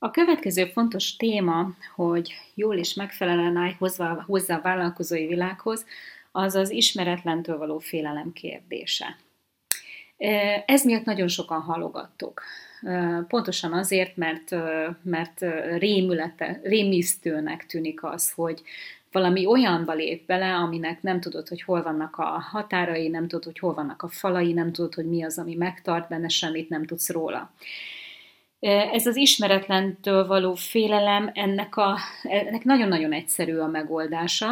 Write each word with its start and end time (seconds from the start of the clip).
A 0.00 0.10
következő 0.10 0.64
fontos 0.64 1.16
téma, 1.16 1.70
hogy 1.94 2.32
jól 2.54 2.76
és 2.76 2.94
megfelelően 2.94 3.56
állj 3.56 3.74
hozzá, 3.78 4.24
hozzá 4.26 4.56
a 4.56 4.60
vállalkozói 4.60 5.26
világhoz, 5.26 5.86
az 6.32 6.54
az 6.54 6.70
ismeretlentől 6.70 7.58
való 7.58 7.78
félelem 7.78 8.32
kérdése. 8.32 9.16
Ez 10.66 10.84
miatt 10.84 11.04
nagyon 11.04 11.28
sokan 11.28 11.60
halogattok. 11.60 12.42
Pontosan 13.28 13.72
azért, 13.72 14.16
mert, 14.16 14.54
mert 15.02 15.44
rémülete, 15.78 16.60
rémisztőnek 16.62 17.66
tűnik 17.66 18.04
az, 18.04 18.32
hogy 18.32 18.62
valami 19.12 19.46
olyanba 19.46 19.92
lép 19.92 20.26
bele, 20.26 20.54
aminek 20.54 21.02
nem 21.02 21.20
tudod, 21.20 21.48
hogy 21.48 21.62
hol 21.62 21.82
vannak 21.82 22.16
a 22.16 22.24
határai, 22.24 23.08
nem 23.08 23.28
tudod, 23.28 23.44
hogy 23.44 23.58
hol 23.58 23.74
vannak 23.74 24.02
a 24.02 24.08
falai, 24.08 24.52
nem 24.52 24.72
tudod, 24.72 24.94
hogy 24.94 25.08
mi 25.08 25.24
az, 25.24 25.38
ami 25.38 25.54
megtart 25.54 26.08
benne, 26.08 26.28
semmit 26.28 26.68
nem 26.68 26.84
tudsz 26.84 27.10
róla. 27.10 27.52
Ez 28.60 29.06
az 29.06 29.16
ismeretlentől 29.16 30.26
való 30.26 30.54
félelem, 30.54 31.30
ennek, 31.34 31.76
a, 31.76 31.98
ennek 32.22 32.64
nagyon-nagyon 32.64 33.12
egyszerű 33.12 33.56
a 33.56 33.66
megoldása. 33.66 34.48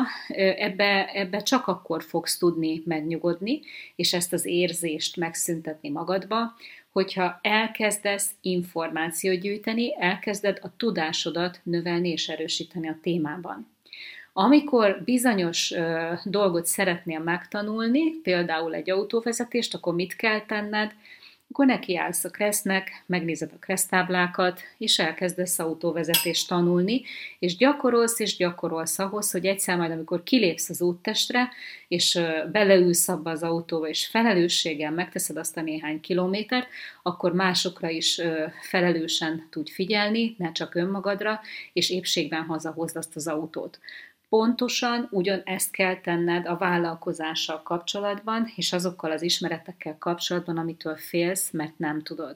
Ebbe, 0.57 1.11
ebbe 1.13 1.39
csak 1.39 1.67
akkor 1.67 2.03
fogsz 2.03 2.39
tudni 2.39 2.83
megnyugodni, 2.85 3.61
és 3.97 4.13
ezt 4.13 4.33
az 4.33 4.45
érzést 4.45 5.17
megszüntetni 5.17 5.89
magadba, 5.89 6.55
hogyha 6.93 7.39
elkezdesz 7.43 8.31
információt 8.41 9.41
gyűjteni, 9.41 9.95
elkezded 9.99 10.59
a 10.63 10.77
tudásodat 10.77 11.61
növelni 11.63 12.09
és 12.09 12.29
erősíteni 12.29 12.89
a 12.89 12.99
témában. 13.03 13.75
Amikor 14.33 15.03
bizonyos 15.05 15.73
ö, 15.73 16.13
dolgot 16.25 16.67
szeretnél 16.67 17.19
megtanulni, 17.19 18.11
például 18.23 18.75
egy 18.75 18.91
autóvezetést, 18.91 19.75
akkor 19.75 19.95
mit 19.95 20.17
kell 20.17 20.41
tenned? 20.41 20.93
Akkor 21.57 21.69
nekiállsz 21.69 22.25
a 22.25 22.31
kresznek, 22.31 23.03
megnézed 23.07 23.51
a 23.55 23.59
kresztáblákat, 23.59 24.61
és 24.79 24.99
elkezdesz 24.99 25.59
autóvezetést 25.59 26.49
tanulni, 26.49 27.03
és 27.39 27.57
gyakorolsz 27.57 28.19
és 28.21 28.37
gyakorolsz 28.37 28.99
ahhoz, 28.99 29.31
hogy 29.31 29.47
egyszer 29.47 29.77
majd, 29.77 29.91
amikor 29.91 30.23
kilépsz 30.23 30.69
az 30.69 30.83
úttestre, 30.83 31.49
és 31.89 32.21
beleülsz 32.53 33.09
abba 33.09 33.31
az 33.31 33.43
autóba, 33.43 33.89
és 33.89 34.07
felelősséggel 34.07 34.91
megteszed 34.91 35.37
azt 35.37 35.57
a 35.57 35.61
néhány 35.61 36.01
kilométert, 36.01 36.69
akkor 37.03 37.33
másokra 37.33 37.89
is 37.89 38.21
felelősen 38.61 39.47
tudj 39.51 39.71
figyelni, 39.71 40.35
ne 40.39 40.53
csak 40.53 40.75
önmagadra, 40.75 41.41
és 41.73 41.91
épségben 41.91 42.43
hazahozd 42.43 42.97
azt 42.97 43.17
az 43.17 43.27
autót. 43.27 43.79
Pontosan 44.37 45.09
ugyanezt 45.11 45.71
kell 45.71 46.01
tenned 46.01 46.47
a 46.47 46.57
vállalkozással 46.57 47.63
kapcsolatban, 47.63 48.53
és 48.57 48.73
azokkal 48.73 49.11
az 49.11 49.23
ismeretekkel 49.23 49.97
kapcsolatban, 49.99 50.59
amitől 50.59 50.97
félsz, 50.97 51.51
mert 51.51 51.79
nem 51.79 52.03
tudod. 52.03 52.35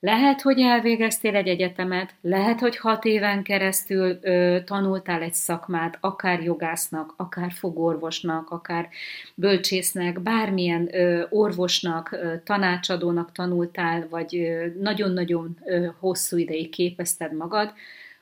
Lehet, 0.00 0.40
hogy 0.40 0.60
elvégeztél 0.60 1.34
egy 1.34 1.48
egyetemet, 1.48 2.14
lehet, 2.20 2.60
hogy 2.60 2.76
hat 2.76 3.04
éven 3.04 3.42
keresztül 3.42 4.18
ö, 4.22 4.58
tanultál 4.64 5.22
egy 5.22 5.34
szakmát, 5.34 5.98
akár 6.00 6.42
jogásznak, 6.42 7.14
akár 7.16 7.52
fogorvosnak, 7.52 8.50
akár 8.50 8.88
bölcsésznek, 9.34 10.20
bármilyen 10.20 10.94
ö, 10.94 11.24
orvosnak, 11.30 12.12
ö, 12.12 12.34
tanácsadónak 12.44 13.32
tanultál, 13.32 14.06
vagy 14.10 14.36
ö, 14.36 14.66
nagyon-nagyon 14.80 15.56
ö, 15.64 15.86
hosszú 15.98 16.36
ideig 16.36 16.70
képezted 16.70 17.32
magad, 17.32 17.72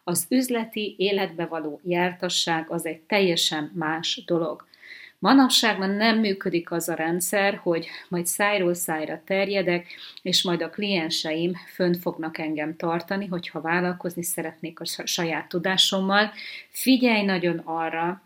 az 0.09 0.27
üzleti 0.29 0.95
életbe 0.99 1.47
való 1.47 1.81
jártasság 1.85 2.71
az 2.71 2.87
egy 2.87 3.01
teljesen 3.01 3.73
más 3.75 4.23
dolog. 4.27 4.67
Manapság 5.19 5.79
már 5.79 5.89
nem 5.89 6.19
működik 6.19 6.71
az 6.71 6.89
a 6.89 6.95
rendszer, 6.95 7.61
hogy 7.63 7.89
majd 8.09 8.27
szájról 8.27 8.75
szájra 8.75 9.23
terjedek, 9.25 9.87
és 10.23 10.43
majd 10.43 10.63
a 10.63 10.71
klienseim 10.71 11.53
fönn 11.75 11.93
fognak 11.93 12.39
engem 12.39 12.77
tartani, 12.77 13.27
hogyha 13.27 13.61
vállalkozni 13.61 14.23
szeretnék 14.23 14.81
a 14.81 14.85
saját 15.05 15.49
tudásommal. 15.49 16.33
Figyelj 16.69 17.25
nagyon 17.25 17.59
arra, 17.65 18.23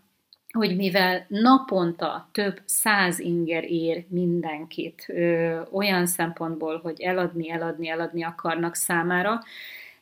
hogy 0.52 0.76
mivel 0.76 1.26
naponta 1.28 2.28
több 2.32 2.60
száz 2.64 3.18
inger 3.18 3.64
ér 3.64 4.04
mindenkit 4.08 5.04
ö, 5.08 5.60
olyan 5.70 6.06
szempontból, 6.06 6.80
hogy 6.82 7.00
eladni, 7.00 7.50
eladni, 7.50 7.88
eladni 7.88 8.24
akarnak 8.24 8.74
számára, 8.74 9.42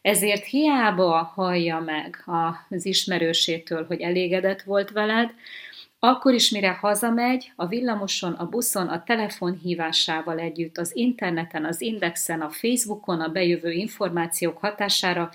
ezért 0.02 0.44
hiába 0.44 1.32
hallja 1.34 1.78
meg 1.78 2.24
az 2.68 2.86
ismerősétől, 2.86 3.86
hogy 3.86 4.00
elégedett 4.00 4.62
volt 4.62 4.90
veled, 4.90 5.30
akkor 5.98 6.34
is, 6.34 6.50
mire 6.50 6.70
hazamegy, 6.72 7.52
a 7.56 7.66
villamoson, 7.66 8.32
a 8.32 8.48
buszon, 8.48 8.88
a 8.88 9.02
telefonhívásával 9.02 10.38
együtt, 10.38 10.78
az 10.78 10.96
interneten, 10.96 11.64
az 11.64 11.80
indexen, 11.80 12.40
a 12.40 12.50
Facebookon, 12.50 13.20
a 13.20 13.28
bejövő 13.28 13.70
információk 13.70 14.58
hatására 14.58 15.30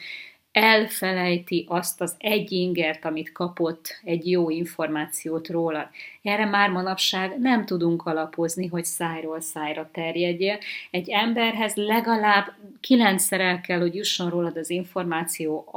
elfelejti 0.55 1.65
azt 1.67 2.01
az 2.01 2.15
egy 2.17 2.51
ingert, 2.51 3.05
amit 3.05 3.31
kapott 3.31 3.99
egy 4.03 4.29
jó 4.29 4.49
információt 4.49 5.47
róla. 5.47 5.89
Erre 6.21 6.45
már 6.45 6.69
manapság 6.69 7.39
nem 7.39 7.65
tudunk 7.65 8.05
alapozni, 8.05 8.67
hogy 8.67 8.85
szájról 8.85 9.41
szájra 9.41 9.89
terjedje. 9.93 10.59
Egy 10.91 11.09
emberhez 11.09 11.75
legalább 11.75 12.53
kilencszer 12.79 13.39
el 13.39 13.61
kell, 13.61 13.79
hogy 13.79 13.95
jusson 13.95 14.29
rólad 14.29 14.57
az 14.57 14.69
információ 14.69 15.69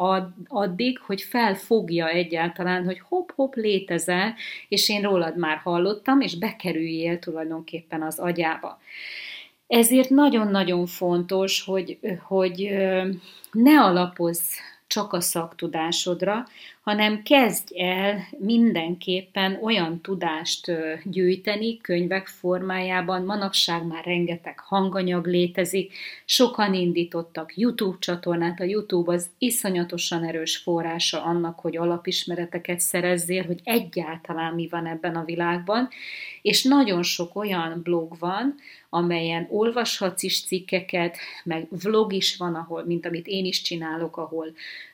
addig, 0.49 0.99
hogy 0.99 1.22
felfogja 1.22 2.09
egyáltalán, 2.09 2.84
hogy 2.84 3.00
hop-hop 3.09 3.55
létezel, 3.55 4.34
és 4.69 4.88
én 4.88 5.03
rólad 5.03 5.37
már 5.37 5.56
hallottam, 5.56 6.21
és 6.21 6.38
bekerüljél 6.38 7.19
tulajdonképpen 7.19 8.03
az 8.03 8.19
agyába. 8.19 8.78
Ezért 9.69 10.09
nagyon-nagyon 10.09 10.87
fontos, 10.87 11.65
hogy, 11.65 11.99
hogy 12.27 12.69
ne 13.53 13.81
alapozz 13.81 14.43
csak 14.89 15.12
a 15.12 15.21
szaktudásodra, 15.21 16.47
hanem 16.83 17.23
kezdj 17.23 17.81
el 17.81 18.21
mindenképpen 18.39 19.59
olyan 19.62 20.01
tudást 20.01 20.73
gyűjteni 21.05 21.77
könyvek 21.77 22.27
formájában. 22.27 23.23
Manapság 23.23 23.87
már 23.87 24.05
rengeteg 24.05 24.59
hanganyag 24.59 25.27
létezik, 25.27 25.93
sokan 26.25 26.75
indítottak 26.75 27.56
YouTube 27.56 27.97
csatornát. 28.00 28.61
A 28.61 28.65
YouTube 28.65 29.12
az 29.12 29.27
iszonyatosan 29.39 30.25
erős 30.25 30.56
forrása 30.56 31.25
annak, 31.25 31.59
hogy 31.59 31.77
alapismereteket 31.77 32.81
szerezzél, 32.81 33.45
hogy 33.45 33.61
egyáltalán 33.65 34.55
mi 34.55 34.69
van 34.71 34.87
ebben 34.87 35.17
a 35.17 35.25
világban, 35.25 35.89
és 36.43 36.62
nagyon 36.62 37.03
sok 37.03 37.37
olyan 37.37 37.81
blog 37.83 38.19
van, 38.19 38.55
amelyen 38.88 39.47
olvashatsz 39.50 40.22
is 40.22 40.44
cikkeket, 40.44 41.16
meg 41.44 41.69
vlog 41.82 42.12
is 42.12 42.37
van, 42.37 42.54
ahol, 42.54 42.84
mint 42.84 43.06
amit 43.06 43.26
én 43.26 43.44
is 43.44 43.62
csinálok, 43.62 44.16
ahol 44.16 44.47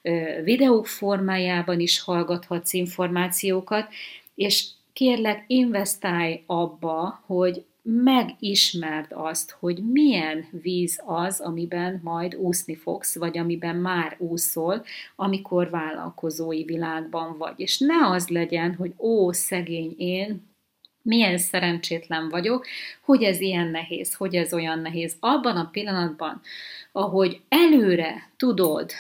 ö, 0.03 0.43
videók 0.43 0.87
formájában 0.87 1.81
is 1.81 2.01
hallgathatsz 2.01 2.73
információkat, 2.73 3.89
és 4.35 4.67
kérlek, 4.93 5.45
investálj 5.47 6.43
abba, 6.47 7.23
hogy 7.27 7.65
megismerd 7.83 9.07
azt, 9.11 9.57
hogy 9.59 9.79
milyen 9.93 10.49
víz 10.63 11.03
az, 11.07 11.41
amiben 11.41 12.01
majd 12.03 12.35
úszni 12.35 12.75
fogsz, 12.75 13.19
vagy 13.19 13.39
amiben 13.39 13.77
már 13.77 14.17
úszol, 14.19 14.85
amikor 15.17 15.71
vállalkozói 15.71 16.65
világban 16.65 17.39
vagy. 17.39 17.55
És 17.57 17.79
ne 17.79 18.11
az 18.11 18.29
legyen, 18.29 18.75
hogy 18.75 18.93
ó, 18.99 19.33
szegény 19.33 19.95
én, 19.99 20.43
milyen 21.05 21.39
szerencsétlen 21.39 22.29
vagyok, 22.29 22.67
hogy 23.01 23.23
ez 23.23 23.41
ilyen 23.41 23.69
nehéz, 23.69 24.15
hogy 24.15 24.35
ez 24.35 24.53
olyan 24.53 24.79
nehéz. 24.79 25.17
Abban 25.21 25.57
a 25.57 25.69
pillanatban, 25.73 26.41
ahogy 26.93 27.41
előre 27.49 28.31
tudod 28.37 28.93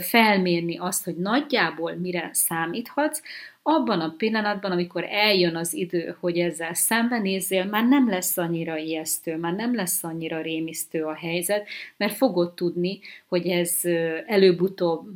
felmérni 0.00 0.78
azt, 0.78 1.04
hogy 1.04 1.16
nagyjából 1.16 1.92
mire 1.92 2.30
számíthatsz, 2.32 3.22
abban 3.68 4.00
a 4.00 4.14
pillanatban, 4.16 4.70
amikor 4.70 5.04
eljön 5.10 5.56
az 5.56 5.74
idő, 5.74 6.16
hogy 6.20 6.38
ezzel 6.38 6.74
szembenézzél, 6.74 7.64
már 7.64 7.84
nem 7.84 8.08
lesz 8.08 8.36
annyira 8.36 8.76
ijesztő, 8.76 9.36
már 9.36 9.52
nem 9.52 9.74
lesz 9.74 10.04
annyira 10.04 10.40
rémisztő 10.40 11.04
a 11.04 11.14
helyzet, 11.14 11.66
mert 11.96 12.16
fogod 12.16 12.54
tudni, 12.54 13.00
hogy 13.28 13.46
ez 13.46 13.80
előbb-utóbb 14.26 15.06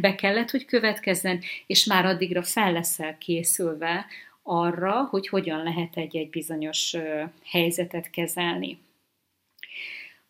be 0.00 0.14
kellett, 0.14 0.50
hogy 0.50 0.64
következzen, 0.64 1.40
és 1.66 1.84
már 1.84 2.04
addigra 2.04 2.42
fel 2.42 2.72
leszel 2.72 3.18
készülve 3.18 4.06
arra, 4.50 5.04
hogy 5.04 5.28
hogyan 5.28 5.62
lehet 5.62 5.96
egy-egy 5.96 6.30
bizonyos 6.30 6.96
helyzetet 7.44 8.10
kezelni. 8.10 8.78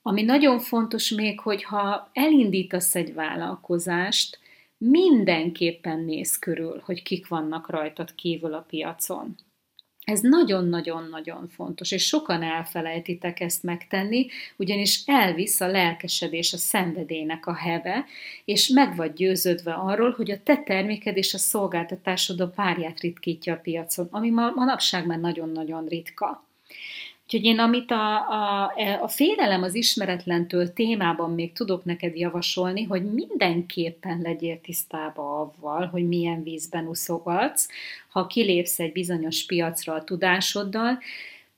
Ami 0.02 0.22
nagyon 0.22 0.58
fontos 0.58 1.10
még, 1.10 1.40
hogyha 1.40 2.10
elindítasz 2.12 2.94
egy 2.94 3.14
vállalkozást, 3.14 4.38
mindenképpen 4.78 6.00
néz 6.00 6.38
körül, 6.38 6.80
hogy 6.84 7.02
kik 7.02 7.28
vannak 7.28 7.70
rajtad 7.70 8.14
kívül 8.14 8.54
a 8.54 8.64
piacon. 8.68 9.36
Ez 10.04 10.20
nagyon-nagyon-nagyon 10.20 11.48
fontos, 11.48 11.92
és 11.92 12.06
sokan 12.06 12.42
elfelejtitek 12.42 13.40
ezt 13.40 13.62
megtenni, 13.62 14.26
ugyanis 14.56 15.02
elvisz 15.06 15.60
a 15.60 15.66
lelkesedés, 15.66 16.52
a 16.52 16.56
szenvedélynek 16.56 17.46
a 17.46 17.54
heve, 17.54 18.04
és 18.44 18.68
meg 18.68 18.96
vagy 18.96 19.12
győződve 19.12 19.72
arról, 19.72 20.10
hogy 20.10 20.30
a 20.30 20.42
te 20.42 20.56
terméked 20.56 21.16
és 21.16 21.34
a 21.34 21.38
szolgáltatásod 21.38 22.40
a 22.40 22.48
párját 22.48 23.00
ritkítja 23.00 23.54
a 23.54 23.60
piacon, 23.62 24.08
ami 24.10 24.30
ma, 24.30 24.50
manapság 24.50 25.06
már 25.06 25.18
nagyon-nagyon 25.18 25.86
ritka. 25.86 26.44
Úgyhogy 27.32 27.48
én 27.48 27.58
amit 27.58 27.90
a, 27.90 28.16
a, 28.16 28.72
a 29.02 29.08
félelem 29.08 29.62
az 29.62 29.74
ismeretlentől 29.74 30.72
témában 30.72 31.34
még 31.34 31.52
tudok 31.52 31.84
neked 31.84 32.16
javasolni, 32.16 32.82
hogy 32.82 33.12
mindenképpen 33.12 34.20
legyél 34.20 34.60
tisztába 34.60 35.40
avval, 35.40 35.86
hogy 35.86 36.08
milyen 36.08 36.42
vízben 36.42 36.86
uszogatsz, 36.86 37.68
ha 38.08 38.26
kilépsz 38.26 38.78
egy 38.78 38.92
bizonyos 38.92 39.46
piacra 39.46 39.94
a 39.94 40.04
tudásoddal, 40.04 40.98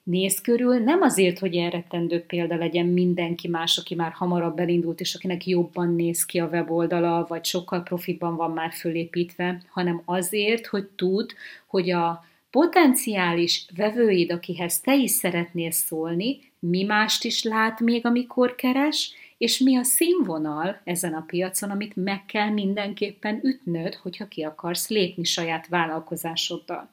néz 0.03 0.41
körül, 0.41 0.79
nem 0.79 1.03
azért, 1.03 1.39
hogy 1.39 1.57
elrettendő 1.57 2.21
példa 2.21 2.57
legyen 2.57 2.87
mindenki 2.87 3.49
más, 3.49 3.79
aki 3.79 3.95
már 3.95 4.13
hamarabb 4.13 4.59
elindult, 4.59 5.01
és 5.01 5.15
akinek 5.15 5.47
jobban 5.47 5.95
néz 5.95 6.25
ki 6.25 6.39
a 6.39 6.47
weboldala, 6.47 7.27
vagy 7.29 7.45
sokkal 7.45 7.83
profitban 7.83 8.37
van 8.37 8.51
már 8.51 8.73
fölépítve, 8.73 9.63
hanem 9.71 10.03
azért, 10.05 10.67
hogy 10.67 10.85
tud, 10.85 11.33
hogy 11.67 11.91
a 11.91 12.25
potenciális 12.53 13.67
vevőid, 13.77 14.33
akihez 14.33 14.81
te 14.81 14.95
is 14.95 15.11
szeretnél 15.11 15.71
szólni, 15.71 16.39
mi 16.59 16.83
mást 16.83 17.25
is 17.25 17.43
lát 17.43 17.81
még, 17.81 18.07
amikor 18.07 18.55
keres, 18.55 19.13
és 19.39 19.59
mi 19.59 19.77
a 19.77 19.83
színvonal 19.83 20.81
ezen 20.85 21.15
a 21.15 21.25
piacon, 21.27 21.71
amit 21.71 21.97
meg 21.97 22.25
kell 22.27 22.49
mindenképpen 22.51 23.41
ütnöd, 23.43 23.95
hogyha 23.95 24.29
ki 24.29 24.43
akarsz 24.43 24.89
lépni 24.89 25.25
saját 25.25 25.67
vállalkozásoddal. 25.67 26.91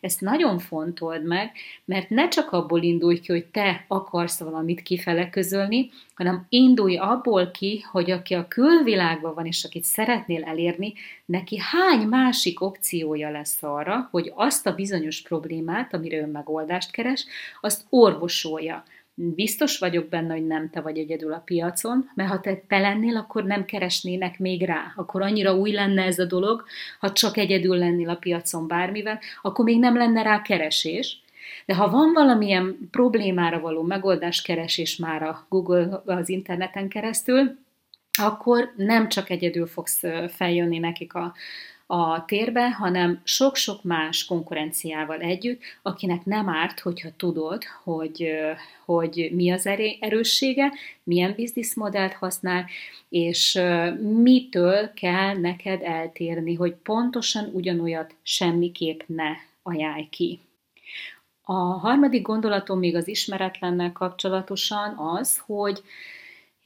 Ezt 0.00 0.20
nagyon 0.20 0.58
fontold 0.58 1.24
meg, 1.24 1.52
mert 1.84 2.10
ne 2.10 2.28
csak 2.28 2.52
abból 2.52 2.82
indulj 2.82 3.20
ki, 3.20 3.32
hogy 3.32 3.44
te 3.46 3.84
akarsz 3.88 4.40
valamit 4.40 4.82
kifele 4.82 5.30
közölni, 5.30 5.90
hanem 6.14 6.46
indulj 6.48 6.96
abból 6.96 7.50
ki, 7.50 7.80
hogy 7.90 8.10
aki 8.10 8.34
a 8.34 8.48
külvilágban 8.48 9.34
van, 9.34 9.46
és 9.46 9.64
akit 9.64 9.84
szeretnél 9.84 10.44
elérni, 10.44 10.92
neki 11.24 11.58
hány 11.60 12.06
másik 12.06 12.60
opciója 12.60 13.30
lesz 13.30 13.62
arra, 13.62 14.08
hogy 14.10 14.32
azt 14.34 14.66
a 14.66 14.74
bizonyos 14.74 15.22
problémát, 15.22 15.94
amire 15.94 16.18
ön 16.18 16.28
megoldást 16.28 16.90
keres, 16.90 17.26
azt 17.60 17.84
orvosolja 17.88 18.84
Biztos 19.20 19.78
vagyok 19.78 20.08
benne, 20.08 20.32
hogy 20.32 20.46
nem 20.46 20.70
te 20.70 20.80
vagy 20.80 20.98
egyedül 20.98 21.32
a 21.32 21.42
piacon, 21.44 22.10
mert 22.14 22.30
ha 22.30 22.40
te, 22.40 22.62
te 22.68 22.78
lennél, 22.78 23.16
akkor 23.16 23.44
nem 23.44 23.64
keresnének 23.64 24.38
még 24.38 24.62
rá. 24.62 24.92
Akkor 24.96 25.22
annyira 25.22 25.56
új 25.56 25.70
lenne 25.70 26.02
ez 26.02 26.18
a 26.18 26.24
dolog, 26.24 26.64
ha 26.98 27.12
csak 27.12 27.36
egyedül 27.36 27.76
lennél 27.76 28.08
a 28.08 28.14
piacon 28.14 28.68
bármivel, 28.68 29.18
akkor 29.42 29.64
még 29.64 29.78
nem 29.78 29.96
lenne 29.96 30.22
rá 30.22 30.42
keresés. 30.42 31.22
De 31.66 31.74
ha 31.74 31.90
van 31.90 32.12
valamilyen 32.12 32.88
problémára 32.90 33.60
való 33.60 33.86
keresés 34.44 34.96
már 34.96 35.22
a 35.22 35.46
Google, 35.48 36.02
az 36.04 36.28
interneten 36.28 36.88
keresztül, 36.88 37.58
akkor 38.22 38.72
nem 38.76 39.08
csak 39.08 39.30
egyedül 39.30 39.66
fogsz 39.66 40.02
feljönni 40.28 40.78
nekik 40.78 41.14
a, 41.14 41.34
a 41.90 42.24
térbe, 42.24 42.70
hanem 42.70 43.20
sok-sok 43.24 43.82
más 43.82 44.24
konkurenciával 44.24 45.20
együtt, 45.20 45.60
akinek 45.82 46.24
nem 46.24 46.48
árt, 46.48 46.80
hogyha 46.80 47.08
tudod, 47.16 47.62
hogy, 47.82 48.30
hogy 48.84 49.30
mi 49.32 49.50
az 49.50 49.68
erőssége, 50.00 50.72
milyen 51.02 51.32
bizniszmodellt 51.36 52.12
használ, 52.12 52.66
és 53.08 53.60
mitől 54.00 54.92
kell 54.94 55.36
neked 55.36 55.82
eltérni, 55.82 56.54
hogy 56.54 56.74
pontosan 56.74 57.50
ugyanolyat 57.52 58.14
semmiképp 58.22 59.00
ne 59.06 59.30
ajánlj 59.62 60.08
ki. 60.10 60.40
A 61.42 61.52
harmadik 61.52 62.22
gondolatom 62.22 62.78
még 62.78 62.96
az 62.96 63.08
ismeretlennel 63.08 63.92
kapcsolatosan 63.92 64.96
az, 64.98 65.42
hogy 65.46 65.82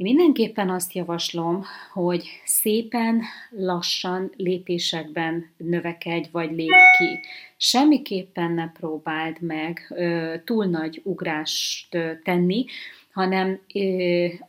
én 0.02 0.14
mindenképpen 0.14 0.70
azt 0.70 0.92
javaslom, 0.92 1.64
hogy 1.92 2.28
szépen, 2.44 3.22
lassan, 3.50 4.32
lépésekben 4.36 5.50
növekedj 5.56 6.28
vagy 6.32 6.50
lép 6.50 6.70
ki. 6.98 7.18
Semmiképpen 7.56 8.52
ne 8.52 8.70
próbáld 8.70 9.36
meg 9.40 9.92
ö, 9.96 10.34
túl 10.44 10.64
nagy 10.64 11.00
ugrást 11.04 11.94
ö, 11.94 12.12
tenni, 12.24 12.64
hanem 13.12 13.60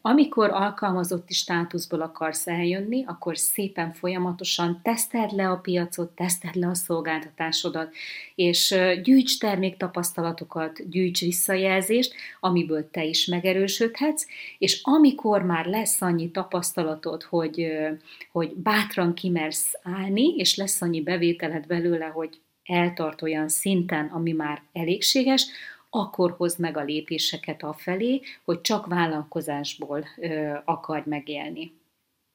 amikor 0.01 0.49
alkalmazotti 0.49 1.33
státuszból 1.33 2.01
akarsz 2.01 2.47
eljönni, 2.47 3.03
akkor 3.07 3.37
szépen 3.37 3.93
folyamatosan 3.93 4.79
teszted 4.83 5.31
le 5.31 5.49
a 5.49 5.55
piacot, 5.55 6.09
teszted 6.09 6.55
le 6.55 6.67
a 6.67 6.75
szolgáltatásodat, 6.75 7.93
és 8.35 8.75
gyűjts 9.03 9.39
terméktapasztalatokat, 9.39 10.89
gyűjts 10.89 11.19
visszajelzést, 11.19 12.13
amiből 12.39 12.89
te 12.89 13.03
is 13.03 13.25
megerősödhetsz, 13.25 14.25
és 14.57 14.79
amikor 14.83 15.43
már 15.43 15.65
lesz 15.65 16.01
annyi 16.01 16.31
tapasztalatod, 16.31 17.23
hogy, 17.23 17.67
hogy 18.31 18.55
bátran 18.55 19.13
kimersz 19.13 19.73
állni, 19.83 20.35
és 20.35 20.55
lesz 20.55 20.81
annyi 20.81 21.01
bevételed 21.01 21.67
belőle, 21.67 22.05
hogy 22.05 22.39
eltart 22.63 23.21
olyan 23.21 23.49
szinten, 23.49 24.05
ami 24.05 24.31
már 24.31 24.61
elégséges, 24.73 25.47
akkor 25.95 26.33
hozd 26.37 26.59
meg 26.59 26.77
a 26.77 26.83
lépéseket 26.83 27.63
afelé, 27.63 28.21
hogy 28.45 28.61
csak 28.61 28.87
vállalkozásból 28.87 30.05
ö, 30.17 30.53
akarj 30.65 31.03
megélni. 31.05 31.71